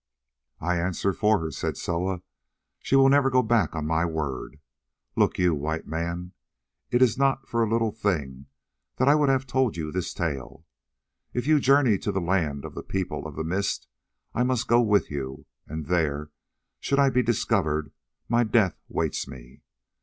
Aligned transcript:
"I 0.59 0.79
answer 0.79 1.13
for 1.13 1.37
her," 1.41 1.51
said 1.51 1.77
Soa, 1.77 2.23
"she 2.79 2.95
will 2.95 3.07
never 3.09 3.29
go 3.29 3.43
back 3.43 3.73
upon 3.73 3.85
my 3.85 4.03
word. 4.03 4.59
Look 5.15 5.37
you, 5.37 5.53
White 5.53 5.85
Man, 5.85 6.31
it 6.89 7.03
is 7.03 7.19
not 7.19 7.47
for 7.47 7.61
a 7.61 7.69
little 7.69 7.91
thing 7.91 8.47
that 8.95 9.07
I 9.07 9.13
would 9.13 9.29
have 9.29 9.45
told 9.45 9.77
you 9.77 9.91
this 9.91 10.11
tale. 10.11 10.65
If 11.35 11.45
you 11.45 11.59
journey 11.59 11.99
to 11.99 12.11
the 12.11 12.19
land 12.19 12.65
of 12.65 12.73
the 12.73 12.81
People 12.81 13.27
of 13.27 13.35
the 13.35 13.43
Mist, 13.43 13.87
I 14.33 14.41
must 14.41 14.67
go 14.67 14.81
with 14.81 15.11
you, 15.11 15.45
and 15.67 15.85
there, 15.85 16.31
should 16.79 16.97
I 16.97 17.11
be 17.11 17.21
discovered, 17.21 17.91
my 18.27 18.43
death 18.43 18.79
waits 18.89 19.27
me. 19.27 19.61